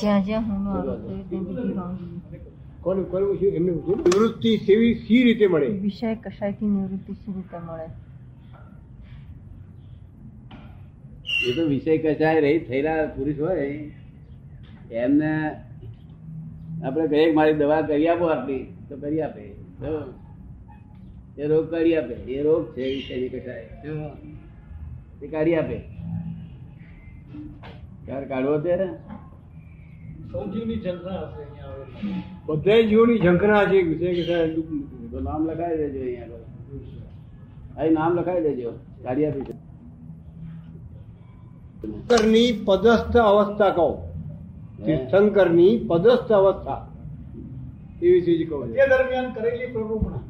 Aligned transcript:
જ્યાં 0.00 0.42
હું 0.42 0.60
બીજી 1.28 1.74
કોને 2.80 3.02
એમને 3.48 3.72
નિવૃત્તિ 3.72 4.56
સેવી 4.56 4.94
સી 4.94 5.22
રીતે 5.24 5.46
મળે? 5.46 5.66
વિષય 5.66 6.14
કશાયથી 6.14 6.66
નિવૃત્તિ 6.66 7.12
સી 7.12 7.32
રીતે 7.32 7.58
મળે. 7.58 7.86
એ 11.48 11.52
તો 11.56 11.66
વિષય 11.66 11.98
કશાય 11.98 12.40
રહી 12.40 12.58
થયેલા 12.58 13.06
પુરુષ 13.06 13.40
હોય. 13.40 13.66
એમને 14.90 15.32
આપણે 16.84 17.08
કહીએ 17.08 17.32
મારી 17.32 17.54
દવા 17.54 17.82
કરી 17.82 18.08
આપો 18.08 18.24
આપી 18.24 18.62
તો 18.88 18.96
કરી 18.96 19.20
આપે. 19.20 19.42
એ 21.38 21.46
રોગ 21.46 21.70
કરી 21.70 21.96
આપે. 21.96 22.14
એ 22.14 22.42
રોગ 22.42 22.72
છે 22.76 22.94
વિષયની 22.94 23.28
કશાય. 23.28 23.68
એ 25.22 25.26
કાઢી 25.26 25.56
આપે. 25.56 25.78
ઘર 28.06 28.24
કાઢવો 28.24 28.60
છે? 28.60 28.76
બધા 32.46 32.80
જીવની 32.90 33.18
ઝંખના 33.18 33.64
છે 33.70 33.78
કે 33.82 34.22
સાહેબ 34.28 34.58
તો 35.10 35.18
નામ 35.20 35.40
લખાવી 35.50 35.78
દેજો 35.78 36.00
અહીંયા. 36.00 36.42
અહીં 37.78 37.92
નામ 37.92 38.12
લખાવી 38.18 38.44
દેજો. 38.48 38.70
કાઢી 39.04 39.26
આપી 39.26 39.44
શંકરની 41.80 42.50
પદસ્થ 42.66 43.16
અવસ્થા 43.16 43.70
કહો. 43.70 43.88
શંકરની 45.10 45.74
પદસ્થ 45.88 46.32
અવસ્થા. 46.32 46.80
એવી 48.02 48.22
ચીજ 48.22 48.40
કહો 48.48 48.56
તે 48.66 48.84
દરમિયાન 48.92 49.28
કરેલી 49.34 49.68
પ્રરૂપણા. 49.72 50.22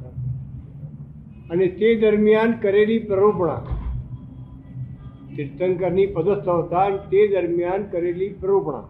અને 1.51 1.67
તે 1.79 1.89
દરમિયાન 1.95 2.53
કરેલી 2.53 2.99
પ્રરૂપણા. 2.99 3.63
તીર્થંકરની 5.37 6.07
પદસ્થ 6.07 6.49
અવસ્થા 6.49 6.89
તે 7.11 7.21
દરમિયાન 7.29 7.83
કરેલી 7.83 8.29
પ્રરૂપણા. 8.41 8.85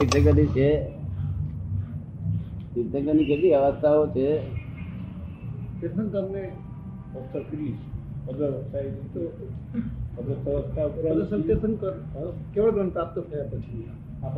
તીર્થંકરની 0.00 0.46
છે. 0.46 0.84
તીર્થંકરની 2.74 3.24
કેટલી 3.24 3.54
અવસ્થાઓ 3.54 4.06
છે? 4.06 4.38
તીર્થંકરને 5.80 6.52
કેવળ 12.54 12.70
જ્ઞાન 12.70 12.88
પ્રાપ્ત 12.90 13.18
થયા 13.18 13.44
પછી? 13.44 13.88
આ 14.22 14.28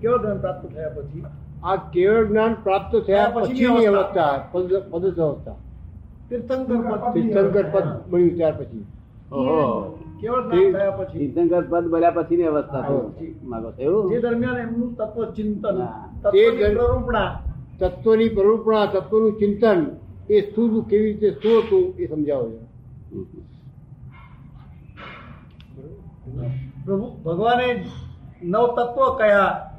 કેવળ 0.00 0.22
જ્ઞાન 0.22 0.38
પ્રાપ્ત 0.40 0.66
થયા 0.66 0.88
પછી? 0.88 1.22
આ 1.64 1.76
કેવળ 1.76 2.26
જ્ઞાન 2.26 2.54
પ્રાપ્ત 2.54 2.96
થયા 2.96 3.30
પછીની 3.30 3.58
પછીની 3.58 3.86
અવસ્થા. 3.86 4.48
અવસ્થા 4.92 5.22
અવસ્થા. 5.24 5.54
તીર્થંકર 6.30 6.76
પદ 6.76 7.14
તીર્થંકર 7.14 7.64
પદ 7.72 8.12
મળ્યું 8.12 8.36
ત્યાર 8.36 8.52
પછી. 8.52 8.84
ઓહો 10.28 10.48
કેવળ 10.48 10.70
જ્ઞાન 10.70 10.90
પછી? 10.90 11.18
તીર્થંકર 11.18 11.62
પદ 11.70 11.90
બોલ્યા 11.90 12.10
પછીની 12.10 12.42
અવસ્થા 12.42 12.84
માગો 13.42 13.72
એવું? 13.78 14.10
જે 14.10 14.18
દરમિયાન 14.20 14.58
એમનું 14.58 14.94
તત્વ 14.94 15.24
ચિંતન 15.24 15.84
તે 16.32 16.50
પ્રરૂપણા. 16.74 17.40
તત્વની 17.78 18.28
પ્રરૂપણા 18.28 18.86
તત્વનું 18.86 19.32
ચિંતન 19.32 19.86
એ 20.30 20.40
શું 20.40 20.70
શું 20.70 20.84
કેવી 20.84 21.12
રીતે 21.12 21.30
શું 21.30 21.58
હતું 21.58 21.94
એ 21.98 22.06
સમજાવો 22.06 22.46
છો. 22.50 22.62
પ્રભુ 26.86 27.06
ભગવાને 27.24 27.84
નવ 28.42 28.66
તત્વ 28.66 29.18
કયા? 29.18 29.70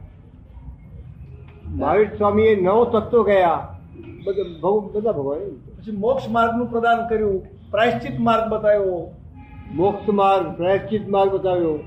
મહાવીર 1.68 2.10
સ્વામીએ 2.18 2.62
નવ 2.62 3.00
તત્વ 3.00 3.24
કયા? 3.24 3.80
બધા 4.26 4.70
બધા 4.94 5.12
ભગવાન. 5.12 5.40
પછી 5.78 5.98
મોક્ષ 5.98 6.30
માર્ગનું 6.30 6.68
પ્રદાન 6.72 7.08
કર્યું 7.10 7.44
પ્રાયશ્ચિત 7.72 8.20
માર્ગ 8.20 8.54
બતાવ્યો. 8.54 9.12
મોક્ષ 9.74 10.10
માર્ગ 10.10 10.46
પ્રાયશ્ચિત 10.58 11.10
માર્ગ 11.10 11.32
બતાવ્યો. 11.32 11.80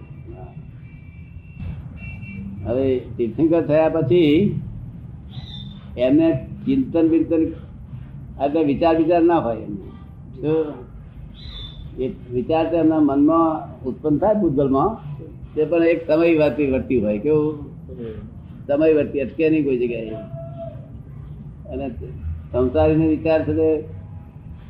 હવે 2.66 2.98
તીર્થંકર 3.16 3.62
થયા 3.62 3.88
પછી 3.88 4.60
એમને 5.98 6.46
ચિંતન 6.64 7.08
બિંતન 7.08 7.44
આ 8.40 8.46
વિચાર 8.46 8.96
વિચાર 8.96 9.22
ના 9.22 9.38
હોય 9.38 9.56
એમને. 9.56 9.88
એ 11.98 12.08
વિચાર 12.32 12.70
તો 12.70 12.76
એમના 12.76 13.00
મનમાં 13.00 13.84
ઉત્પન્ન 13.84 14.18
થાય 14.18 14.34
ભૂતગલમાં 14.34 14.90
તે 15.54 15.64
પણ 15.64 15.84
એક 15.84 16.06
સમય 16.06 16.34
વર્તી 16.38 16.70
વર્તી 16.70 17.00
હોય 17.00 17.18
કેવું? 17.18 17.54
સમય 18.66 18.92
વર્તી 18.92 19.20
અટકે 19.20 19.50
નહીં 19.50 19.64
કોઈ 19.64 19.78
જગ્યાએ. 19.78 20.10
અને 21.72 21.88
સંસારીનો 22.52 23.06
વિચાર 23.08 23.44
છે 23.44 23.82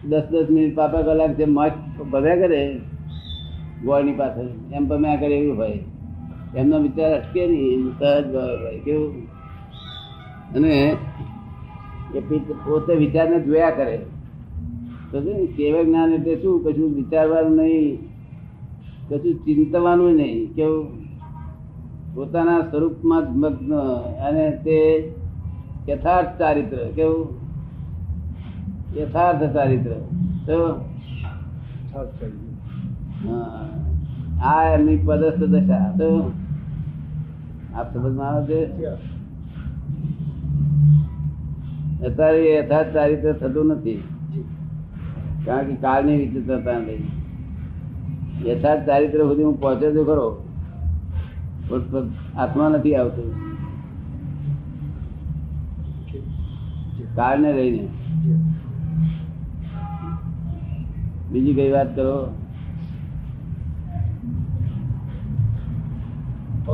દસ 0.08 0.22
દસ 0.30 0.50
મિનિટ 0.50 0.76
પાપા 0.76 1.02
કલાક 1.02 1.36
જે 1.36 1.44
મત 1.44 1.72
ભર્યા 2.12 2.36
કરે 2.36 2.80
ગોળની 3.84 4.12
પાછળ. 4.12 4.74
એમ 4.74 4.86
તમે 4.86 5.16
કરે 5.16 5.38
એવું 5.38 5.58
હોય 5.58 5.78
એમનો 6.56 6.78
વિચાર 6.78 7.10
અટકે 7.14 7.46
નહીં 7.46 7.90
સહજ 7.98 8.32
ભાઈ, 8.32 8.80
કેવું? 8.80 9.26
અને 10.54 10.96
એ 12.14 12.20
પોતે 12.64 12.94
વિચારને 12.94 13.40
જોયા 13.40 13.70
કરે. 13.70 13.96
તો 15.12 15.20
કેવા 15.56 15.82
જ્ઞાન 15.82 16.14
એટલે 16.14 16.34
શું? 16.36 16.64
કશું 16.64 16.94
વિચારવાનું 16.94 17.56
નહીં, 17.56 17.98
કશું 19.08 19.34
ચિંતવાનું 19.34 20.12
નહીં, 20.12 20.54
કેવું? 20.54 20.86
પોતાના 22.14 22.60
સ્વરૂપમાં 22.60 23.38
મગ્ન, 23.38 23.74
અને 24.28 24.50
તે 24.64 24.78
યથાર્થ 25.88 26.38
ચારિત્ર, 26.38 26.76
કેવું? 26.76 27.28
યથાર્થ 28.96 29.54
ચારિત્ર, 29.54 29.92
તો. 30.46 30.56
આ 34.42 34.62
એમની 34.62 34.96
પદસ્થ 34.96 35.44
દશા. 35.44 35.92
તો 35.98 36.32
આપ 37.74 37.94
સમજમાં 37.94 38.26
આવે 38.26 38.66
છે? 38.66 38.86
અત્યારે 42.06 42.38
એ 42.38 42.64
યથાર્થ 42.64 42.94
ચારિત્ર 42.94 43.32
થતું 43.32 43.66
નથી. 43.66 44.02
કારણ 45.46 45.66
કે 45.66 45.74
કાળની 45.74 46.16
વિચિત્રતા 46.16 46.78
લઈ 46.78 47.02
યથાર્થ 48.46 48.86
ચારિત્ર 48.86 49.18
સુધી 49.18 49.44
હું 49.44 49.60
પહોંચ્યો 49.60 49.92
તો 49.92 50.04
ખરો. 50.04 50.44
પણ 51.68 51.90
પણ 51.90 52.08
હાથમાં 52.36 52.70
નથી 52.70 52.94
આવતું. 52.94 53.48
કાળને 57.14 57.52
લઈને. 57.52 57.88
બીજી 61.32 61.54
કઈ 61.54 61.70
વાત 61.72 61.96
કરો? 61.96 62.34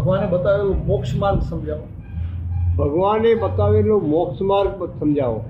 ભગવાને 0.04 0.26
બતાવેલું 0.26 0.86
મોક્ષ 0.86 1.16
માર્ગ 1.16 1.40
સમજાવો. 1.40 1.86
ભગવાને 2.76 3.34
બતાવેલો 3.34 4.00
મોક્ષ 4.00 4.42
માર્ગ 4.42 4.98
સમજાવો. 5.00 5.44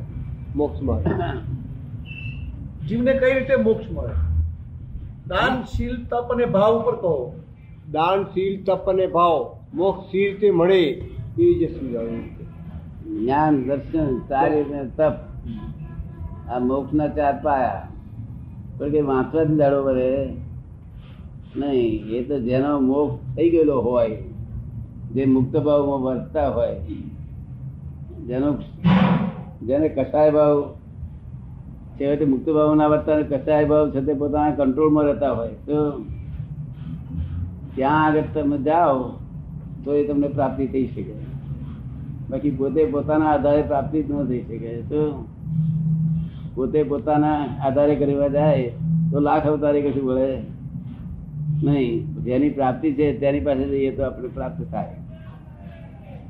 મોક્ષ 0.57 0.83
માર્ગ. 0.83 1.07
જીવને 2.89 3.13
કઈ 3.13 3.35
રીતે 3.35 3.57
મોક્ષ 3.57 3.93
મળે? 3.93 4.15
દાન 5.27 5.63
શીલ 5.63 6.05
તપ 6.05 6.33
અને 6.33 6.45
ભાવ 6.45 6.83
ઉપર 6.83 6.97
કહો. 6.97 7.41
દાન 7.93 8.23
શીલ 8.23 8.65
તપ 8.65 8.91
અને 8.91 9.07
ભાવ. 9.07 9.57
મોક્ષ 9.75 10.11
સી 10.11 10.29
રીતે 10.29 10.51
મળે 10.51 10.83
એ 11.39 11.55
જે 11.59 11.79
સમજાવ્યું 11.81 12.25
જ્ઞાન 13.21 13.69
દર્શન 13.69 14.19
કાર્ય 14.19 14.65
ને 14.71 14.85
તપ. 14.97 15.13
આ 16.51 16.59
મોક્ષના 16.59 17.09
ચાર 17.09 17.41
પાયા. 17.43 17.89
પણ 18.79 18.91
કે 18.91 19.01
વાંચવા 19.01 19.45
જ 19.45 19.51
દાડો 19.51 19.85
વરે 19.85 20.37
નહીં. 21.57 22.05
એ 22.05 22.25
તો 22.25 22.41
જેનો 22.41 22.81
મોક્ષ 22.81 23.37
થઈ 23.37 23.51
ગયેલો 23.51 23.81
હોય 23.81 24.23
જે 25.15 25.25
મુક્ત 25.25 25.57
ભાવમાં 25.57 26.01
વર્તતા 26.03 26.49
હોય, 26.49 26.79
જેનો 28.27 28.49
જેને 29.63 29.89
કસાય 29.89 30.31
ભાવ 30.31 30.63
છેવટે 31.99 32.25
મુક્ત 32.25 32.49
ભાવ 32.51 32.75
ના 32.75 32.87
વર્તતા 32.87 33.13
અને 33.13 33.23
કસાય 33.23 33.65
ભાવ 33.65 33.91
છે 33.91 34.01
તે 34.01 34.15
પોતાના 34.15 34.51
કંટ્રોલમાં 34.51 35.05
રહેતા 35.05 35.33
હોય, 35.33 35.55
તો 35.67 35.77
ત્યાં 37.75 38.05
આગળ 38.05 38.27
તમે 38.35 38.59
જાઓ, 38.59 39.05
તો 39.85 39.95
એ 39.95 40.07
તમને 40.07 40.29
પ્રાપ્તિ 40.29 40.67
થઈ 40.67 40.87
શકે. 40.87 41.15
બાકી 42.31 42.51
પોતે 42.51 42.85
પોતાના 42.85 43.31
આધારે 43.31 43.63
પ્રાપ્તિ 43.63 44.03
જ 44.03 44.11
ન 44.11 44.27
થઈ 44.27 44.43
શકે. 44.43 44.83
તો 44.83 45.27
પોતે 46.55 46.83
પોતાના 46.83 47.39
આધારે 47.63 47.95
કરવા 47.95 48.29
જાય, 48.29 48.69
તો 49.13 49.21
લાખ 49.21 49.47
અવતારે 49.47 49.83
કશું 49.83 50.05
મળે 50.05 50.29
નહીં. 51.63 52.23
જેની 52.25 52.51
પ્રાપ્તિ 52.51 52.93
છે, 52.93 53.07
તેની 53.21 53.41
પાસે 53.41 53.65
જઈએ 53.65 53.91
તો 53.91 54.03
આપણે 54.03 54.29
પ્રાપ્ત 54.29 54.63
થાય. 54.71 54.97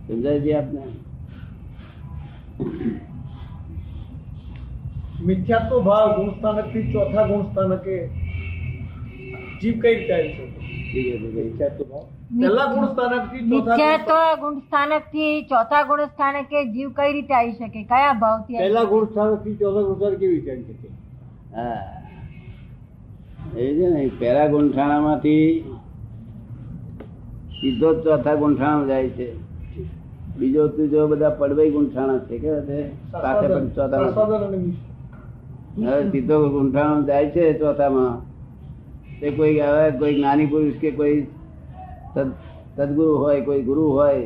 સમજાય 0.09 0.41
છે 0.41 0.57
આપને? 0.57 0.83
મિથ્યાત્વ 5.27 5.81
ભાવ 5.81 6.17
ગુણ 6.17 6.31
સ્થાનકથી 6.31 6.93
ચોથા 6.93 7.27
ગુણ 7.27 7.43
સ્થાનકે 7.43 7.95
જીવ 9.61 9.75
કઈ 9.81 9.95
રીતે 9.95 10.13
આવી 10.15 10.33
શકે? 10.33 10.49
ચોથા 12.41 12.67
ગુણ 14.41 14.59
સ્થાનકથી 14.61 15.45
ચોથા 15.45 15.83
ગુણ 15.85 16.05
સ્થાનકે 16.07 16.65
જીવ 16.73 16.89
કઈ 16.93 17.13
રીતે 17.13 17.35
આવી 17.35 17.53
શકે? 17.53 17.85
કયા 17.85 18.15
ભાવથી 18.15 18.59
પહેલા 18.59 18.85
ગુણ 18.85 19.05
સ્થાનકથી 19.05 19.57
ચોથા 19.57 19.83
ગુણ 19.83 19.97
સ્થાન 19.97 20.15
કેવી 20.15 20.35
રીતે 20.35 20.51
આવી 20.51 20.65
શકે? 20.65 20.89
હા. 21.55 21.83
એ 23.57 23.73
છે 23.75 23.87
ને 23.89 24.09
પહેલા 24.19 24.49
ગુંઠાણામાંથી 24.49 25.65
સીધો 27.61 27.95
ચોથા 28.03 28.35
ગુંઠાણા 28.35 28.87
જાય 28.87 29.09
છે. 29.09 29.44
બીજો 30.39 30.63
ત્રીજો 30.69 31.07
બધા 31.09 31.37
પડવાઈ 31.41 31.71
ગુંઠાણા 31.71 32.27
છે 32.29 32.37
કે 32.39 32.53
સાથે 33.13 33.47
પણ 33.49 33.69
ચોથા 33.77 34.01
પ્રસાદન 34.05 34.45
અને 34.45 34.61
હવે 35.87 36.11
સીધો 36.13 36.37
ગુંઠાણો 36.55 37.03
જાય 37.09 37.29
છે 37.31 37.45
ચોથામાં. 37.59 38.15
તે 39.21 39.31
કોઈ 39.37 39.61
આવે 39.61 39.85
કોઈ 39.99 40.15
જ્ઞાની 40.17 40.47
પુરુષ 40.47 40.79
કે 40.79 40.91
કોઈ 40.93 41.19
સદગુરુ 42.77 43.15
હોય 43.19 43.45
કોઈ 43.45 43.63
ગુરુ 43.63 43.85
હોય 43.91 44.23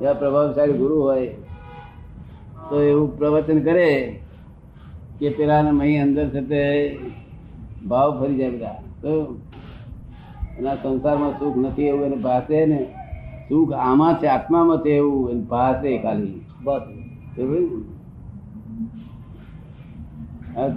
એવા 0.00 0.14
પ્રભાવશાળી 0.14 0.78
ગુરુ 0.78 0.96
હોય 1.02 1.30
તો 2.68 2.76
એવું 2.82 3.08
પ્રવચન 3.18 3.60
કરે 3.66 3.88
કે 5.18 5.28
પેલાને 5.36 5.70
મહી 5.78 5.98
અંદર 6.02 6.26
થતે 6.34 6.62
ભાવ 7.88 8.10
ફરી 8.18 8.38
જાય 8.38 8.52
બધા. 8.52 8.78
તો 9.02 9.12
એના 10.58 10.76
સંસારમાં 10.82 11.32
સુખ 11.38 11.56
નથી 11.56 11.88
એવું 11.88 12.06
એને 12.08 12.18
ભાષે 12.26 12.58
ને. 12.66 12.80
સુખ 13.48 13.72
આમાં 13.72 14.18
છે 14.20 14.26
આત્મામાં 14.26 14.78
છે 14.84 14.90
એવું 14.90 15.48
પાસે 15.48 15.90
ખાલી. 15.98 16.40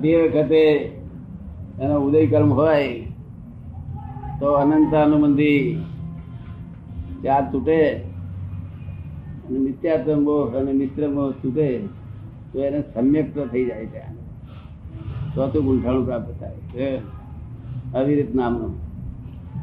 તે 0.02 0.12
વખતે 0.22 0.62
એનો 1.82 1.96
ઉદય 2.06 2.28
કર્મ 2.28 2.52
હોય 2.54 2.90
તો 4.40 4.48
અનંત 4.52 4.94
અનુબંધી 4.96 5.62
ચાર 7.24 7.44
તૂટે 7.52 7.80
અને 9.46 9.58
મિથ્યાત્વ 9.60 10.18
મોહ 10.20 10.58
અને 10.58 10.72
મિત્ર 10.74 11.02
મોહ 11.10 11.30
છૂટે 11.32 11.68
તો 12.52 12.58
એને 12.60 12.80
સમ્યક 12.94 13.28
તો 13.36 13.42
થઈ 13.46 13.66
જાય 13.66 13.86
ત્યાં 13.86 14.16
ચોથું 15.36 15.62
ગુંઠાણું 15.66 16.06
પ્રાપ્ત 16.06 16.30
થાય. 16.40 16.60
છે 16.74 16.88
રીત 18.06 18.32
નામનું 18.36 18.74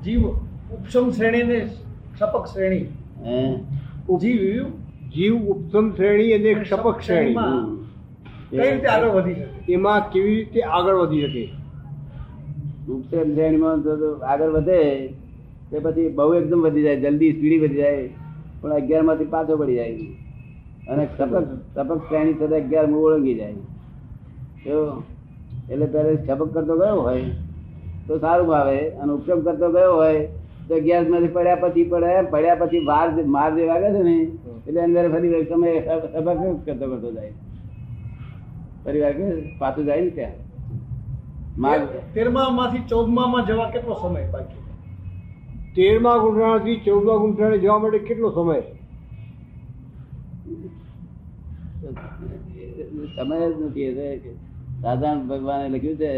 જીવ 0.04 0.22
ઉપશમ 0.74 1.06
શ્રેણી 1.10 1.62
ને 2.14 2.20
સપક 2.20 2.44
શ્રેણી 2.46 2.86
જીવ 4.22 4.66
જીવ 5.14 5.34
ઉપસમ 5.52 5.86
શ્રેણી 5.90 6.32
અને 6.32 6.50
ક્ષપક 6.54 7.00
શ્રેણી. 7.00 7.36
કઈ 8.50 8.58
રીતે 8.60 8.88
આગળ 8.88 9.10
વધી 9.16 9.34
શકે? 9.34 9.72
એમાં 9.72 10.10
કેવી 10.12 10.34
રીતે 10.34 10.60
આગળ 10.62 10.94
વધી 10.94 11.22
શકે? 11.26 11.44
ઉપસેન 12.92 13.34
શ્રેણીમાં 13.34 13.78
આગળ 14.32 14.50
વધે 14.50 14.80
તે 15.70 15.76
પછી 15.78 16.08
બહુ 16.10 16.34
એકદમ 16.34 16.60
વધી 16.60 16.82
જાય 16.82 17.00
જલ્દી 17.00 17.32
સ્પીડી 17.32 17.58
વધી 17.58 17.76
જાય 17.76 18.04
પણ 18.60 18.72
અગિયારમાંથી 18.72 19.32
પાછો 19.34 19.56
પડી 19.56 19.74
જાય. 19.74 19.94
અને 20.90 21.02
સપક 21.18 21.44
સપક 21.74 21.98
શ્રેણી 22.08 22.34
થતા 22.34 22.56
અગિયારમાં 22.56 23.00
ઓળંગી 23.00 23.34
જાય. 23.34 23.56
તો 24.64 25.02
એટલે 25.70 25.86
પહેલે 25.86 26.12
સપક 26.16 26.48
કરતો 26.54 26.74
ગયો 26.78 27.00
હોય 27.00 27.26
તો 28.06 28.18
સારું 28.18 28.46
ભાવે. 28.46 28.80
અને 28.90 29.10
ઉપસમ 29.12 29.38
કરતો 29.40 29.68
ગયો 29.72 29.94
હોય 29.96 30.22
તો 30.68 30.74
અગિયારમાંથી 30.74 31.28
પડ્યા 31.28 31.62
પછી 31.62 31.84
પડે 31.84 32.12
પડ્યા 32.30 32.54
પછી 32.54 32.84
વાર 32.84 33.08
માર 33.34 33.50
જે 33.56 33.66
વાગે 33.66 33.88
છે 33.94 34.02
ને? 34.02 34.16
એટલે 34.66 34.80
અંદર 34.80 35.04
ફરી 35.12 35.44
તમે 35.44 35.70
કરતો 36.66 36.86
કરતો 36.90 37.12
જાય. 37.12 37.32
ફરી 38.84 39.00
વાગે 39.00 39.24
પાછું 39.58 39.84
જાય 39.84 40.00
ને 40.00 40.10
ત્યાં. 40.10 40.36
માર 41.58 41.78
તેરમા 42.14 42.50
માંથી 42.50 42.86
ચૌદમા 42.88 43.26
માં 43.26 43.46
જવા 43.46 43.70
કેટલો 43.70 43.94
સમય 44.02 44.24
બાકી? 44.30 44.62
તેરમા 45.76 46.16
ગુંઠાણાથી 46.18 46.78
ચૌદમા 46.86 47.16
ગુંઠાણે 47.16 47.58
જવા 47.58 47.78
માટે 47.78 47.98
કેટલો 47.98 48.30
સમય? 48.30 48.62
સમય 53.16 53.36
જ 53.50 53.54
નથી 53.62 53.90
સાધારણ 54.82 55.28
ભગવાને 55.28 55.66
લખ્યું 55.68 55.96
છે. 55.96 56.10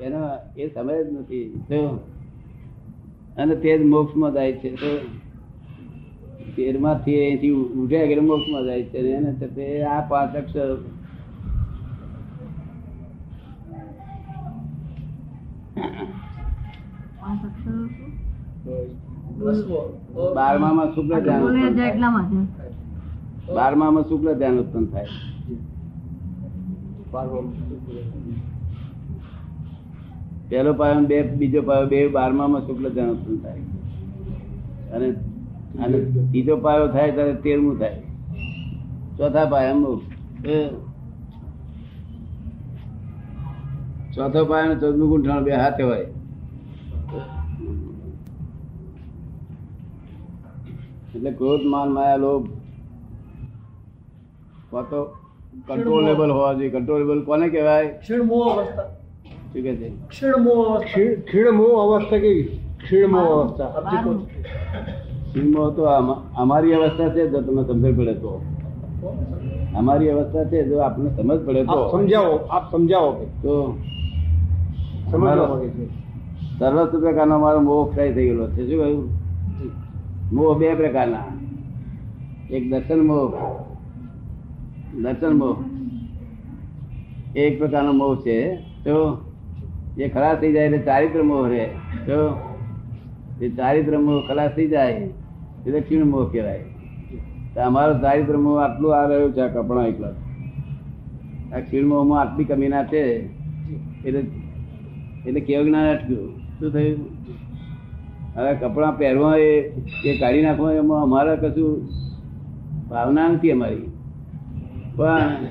એનો 0.00 0.20
એ 0.56 0.68
સમય 0.74 1.04
જ 1.04 1.06
નથી. 1.12 1.46
અને 3.38 3.54
તે 3.56 3.78
જ 3.78 3.80
મોક્ષમાં 3.84 4.32
જાય 4.32 4.52
છે. 4.52 4.70
તો 4.76 4.90
તેરમાંથી 6.56 7.18
અહીંથી 7.20 7.50
ઉઠ્યા 7.50 8.06
કે 8.06 8.20
મોક્ષમાં 8.20 8.64
જાય 8.64 8.82
છે. 8.82 8.98
એને 9.18 9.32
તે 9.32 9.66
આ 9.84 10.00
પાંચ 10.08 10.36
અક્ષર 10.36 10.70
બારમા 19.38 19.72
માં 19.78 20.34
બારમામાં 20.34 20.88
શુક્લ 20.94 21.20
ધ્યાન 21.20 22.61
માટે 23.42 23.54
બારમામાં 23.54 24.02
શુક્લ 24.02 24.34
ધ્યાન 24.34 24.58
ઉત્પન્ન 24.58 24.86
થાય. 24.86 25.06
પેલો 30.48 30.72
પાયો 30.72 31.00
બે, 31.00 31.22
બીજો 31.22 31.62
પાયો 31.62 31.86
બે, 31.86 32.08
બારમામાં 32.08 32.60
શુક્લ 32.60 32.88
ધ્યાન 32.88 33.10
ઉત્પન્ન 33.10 33.36
થાય. 33.36 33.58
અને 34.92 35.10
અને 35.84 35.98
ત્રીજો 36.30 36.56
પાયો 36.56 36.88
થાય 36.88 37.10
ત્યારે 37.10 37.34
તેરમું 37.34 37.78
થાય. 37.78 38.02
ચોથા 39.16 39.44
પાયા 39.44 39.74
મોક્ષ 39.74 40.06
ચોથો 44.14 44.44
પાયો 44.44 44.74
ચૌદમું 44.74 45.08
ગુંઠાણું 45.08 45.44
બે 45.44 45.52
હાથે 45.52 45.82
હોય. 45.82 46.06
એટલે 51.14 51.30
ક્રોધ, 51.30 51.60
માન, 51.66 51.88
માયા, 51.88 52.16
લોભ 52.16 52.61
તો 54.80 55.04
કંટ્રોલેબલ 55.68 56.30
હોવા 56.30 56.52
જોઈએ 56.52 56.70
કંટ્રોલેબલ 56.70 57.22
કોને 57.22 57.48
કહેવાય? 57.48 57.88
ક્ષીણમોહ 57.88 58.56
અવસ્થા. 58.56 58.82
શું 58.82 59.62
કે 59.62 59.76
છે. 59.76 59.88
ક્ષીણમોહ 59.88 60.68
અવસ્થા. 60.68 60.84
ક્ષીણ- 60.84 61.14
ક્ષીણમોહ 61.14 61.82
અવસ્થા 61.82 62.18
કેવી 62.18 62.42
ક્ષીણમોહ 62.82 63.42
અવસ્થા? 63.42 63.64
કહો. 63.64 64.26
સિંહમાં 65.32 65.76
તો 65.76 65.82
અમારી 66.36 66.74
અવસ્થા 66.74 67.08
છે 67.08 67.28
જો 67.28 67.40
તમને 67.40 67.64
સમજણ 67.66 67.96
પડે 67.96 68.14
તો. 68.14 68.44
અમારી 69.76 70.08
અવસ્થા 70.08 70.44
છે 70.44 70.68
જો 70.68 70.78
આપને 70.78 71.10
સમજ 71.10 71.46
પડે 71.46 71.64
તો. 71.64 71.90
સમજાવો 71.90 72.36
આપ 72.36 72.70
સમજાવો 72.72 73.10
કે. 73.12 73.24
તો 73.24 73.78
સર્વસ્વ 76.58 77.00
પ્રકારનો 77.00 77.34
અમારો 77.34 77.60
મોહ 77.60 77.90
ફ્રાય 77.90 78.12
થઈ 78.12 78.24
ગયેલો 78.24 78.50
છે. 78.50 78.70
શું 78.70 78.80
કહ્યું? 78.80 79.10
મોહ 80.32 80.58
બે 80.58 80.74
પ્રકારના. 80.74 81.18
એક 82.50 82.70
દર્શન 82.70 83.00
મોહ 83.00 83.32
દર્શન 85.00 85.32
મોહ 85.32 85.56
એક 87.36 87.58
પ્રકારનો 87.58 87.92
મોહ 87.92 88.14
છે. 88.16 88.38
તો 88.56 88.96
એ 89.98 90.08
ખલાસ 90.08 90.38
થઈ 90.38 90.52
જાય 90.52 90.64
એટલે 90.64 90.78
ચારિત્ર 90.78 91.22
મોહ 91.22 91.48
રહે. 91.48 91.66
તો 92.06 92.18
એ 93.40 93.48
ચારિત્ર 93.48 93.98
મોહ 93.98 94.20
ખલાસ 94.28 94.50
થઈ 94.56 94.68
જાય 94.68 94.92
એટલે 95.66 95.80
ક્ષીણ 95.80 96.04
મોહ 96.04 96.24
કહેવાય. 96.32 96.64
અમારો 97.64 97.98
ચારિત્ર 97.98 98.36
મોહ 98.36 98.58
આટલું 98.60 98.96
આ 98.96 99.06
રહ્યું 99.06 99.32
છે 99.32 99.48
કપડા 99.48 99.86
એકલા. 99.86 100.14
આ 101.56 101.60
ક્ષીણ 101.60 101.86
મોહમાં 101.86 102.20
આટલી 102.20 102.44
કમી 102.44 102.68
ના 102.68 102.84
છે. 102.84 103.02
એટલે 104.04 104.20
એટલે 105.26 105.40
કેવું 105.40 105.66
જ્ઞાન 105.66 105.88
અટક્યું? 105.96 106.28
શું 106.58 106.72
થયું? 106.72 107.08
હવે 108.36 108.54
કપડાં 108.54 108.98
પહેરવા 108.98 109.36
એ 109.36 110.18
કાઢી 110.20 110.42
નાખવા 110.42 110.72
એમાં 110.72 111.02
અમારે 111.02 111.36
કશું 111.36 111.88
ભાવના 112.88 113.28
નથી 113.28 113.50
અમારી. 113.50 113.91
પણ 114.96 115.44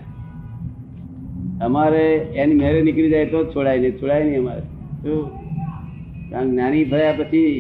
અમારે 1.68 2.06
એની 2.42 2.60
મેરે 2.62 2.80
નીકળી 2.88 3.14
જાય 3.14 3.28
તો 3.34 3.40
જ 3.44 3.46
છોડાય 3.54 3.80
નહીં 3.84 3.96
છોડાય 4.02 4.24
નહીં 4.28 4.42
અમારે. 4.44 4.64
શું 5.04 5.22
કારણ 6.32 6.52
જ્ઞાની 6.54 6.86
થયા 6.92 7.16
પછી 7.20 7.54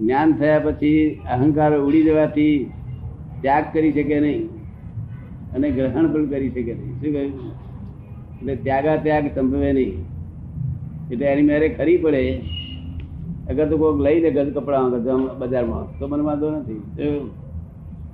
જ્ઞાન 0.00 0.30
થયા 0.40 0.64
પછી 0.66 1.00
અહંકાર 1.36 1.72
ઉડી 1.86 2.04
જવાથી 2.08 2.56
ત્યાગ 3.42 3.64
કરી 3.74 3.92
શકે 3.96 4.16
નહીં 4.26 4.42
અને 5.54 5.66
ગ્રહણ 5.76 6.06
પણ 6.12 6.26
કરી 6.32 6.50
શકે 6.54 6.72
નહીં. 6.78 6.92
શું 7.00 7.10
કહ્યું? 7.14 7.32
એટલે 8.38 8.54
ત્યાગા 8.66 8.96
ત્યાગ 9.04 9.26
સંભવે 9.36 9.70
નહીં. 9.78 9.92
એટલે 11.12 11.26
એની 11.32 11.48
મેરે 11.50 11.66
ખરી 11.78 11.98
પડે. 12.04 12.22
અગર 13.50 13.64
તો 13.70 13.76
કોઈક 13.82 13.98
લઈ 14.06 14.18
લે 14.24 14.30
ગજ 14.36 14.48
કપડાં 14.56 14.86
બજારમાં 15.42 15.84
તો 15.98 16.04
મને 16.10 16.24
વાંધો 16.28 16.46
નથી? 16.56 16.82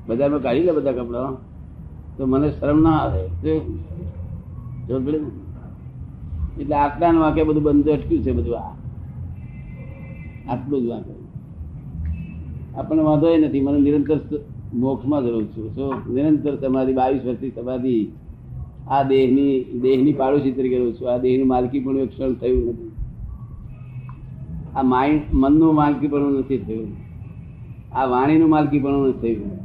બજારમાં 0.09 0.43
કાઢી 0.47 0.67
લે 0.69 0.73
બધા 0.79 0.97
કપડા. 1.01 1.31
તો 2.17 2.27
મને 2.27 2.51
શરમ 2.51 2.83
ના 2.83 2.91
આવે? 2.91 3.23
એટલે 6.61 6.77
આટલાનું 6.77 7.23
વાંકે 7.23 7.43
બધું 7.43 7.63
બંધ 7.63 7.89
અટક્યું 7.89 8.23
છે 8.23 8.33
બધું 8.33 8.59
આ. 8.59 8.75
આટલું 10.49 10.83
જ 10.83 10.87
વાંકે. 10.87 11.13
આપણને 12.75 13.03
વાંધો 13.03 13.29
એ 13.29 13.39
નથી. 13.39 13.61
મને 13.61 13.79
નિરંતર 13.79 14.21
મોક્ષમાં 14.75 15.23
જરૂર 15.23 15.45
છું. 15.45 15.75
શું 15.75 16.15
નિરંતર 16.15 16.55
તમારી 16.55 16.93
બાવીસ 16.93 17.25
વર્ષથી 17.25 17.51
સમાધિ 17.51 18.09
આ 18.89 19.03
દેહની 19.03 19.65
દેહની 19.83 20.13
પાડોશી 20.13 20.53
તરીકે 20.53 20.79
રહું 20.79 20.95
છું. 20.95 21.13
આ 21.13 21.19
દેહનું 21.19 21.49
માલકી 21.49 21.81
પણ 21.81 21.97
એક 21.97 22.11
ક્ષણ 22.11 22.35
થયું 22.35 22.69
નથી. 22.69 22.93
આ 24.77 24.83
માઇન્ડ, 24.83 25.23
મનનું 25.33 25.75
માલકી 25.75 26.09
પણ 26.09 26.21
નથી 26.21 26.59
થયું. 26.59 26.89
આ 27.93 28.05
વાણીનું 28.05 28.51
માલકી 28.51 28.79
પણ 28.79 29.13
થયું. 29.13 29.64